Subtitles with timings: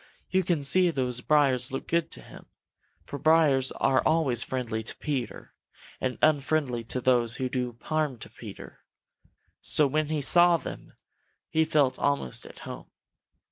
[0.31, 2.47] You see those briars looked good to him,
[3.05, 5.53] for briars are always friendly to Peter
[5.99, 8.79] and unfriendly to those who would do harm to Peter.
[9.61, 10.93] So when he saw them,
[11.51, 12.89] he felt almost at home.